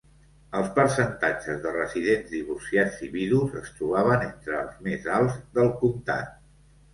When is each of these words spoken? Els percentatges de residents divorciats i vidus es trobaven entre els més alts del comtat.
Els 0.59 0.69
percentatges 0.77 1.59
de 1.65 1.73
residents 1.75 2.31
divorciats 2.37 2.97
i 3.09 3.11
vidus 3.17 3.59
es 3.61 3.69
trobaven 3.77 4.25
entre 4.29 4.57
els 4.63 4.81
més 4.89 5.07
alts 5.19 5.39
del 5.61 5.71
comtat. 5.85 6.35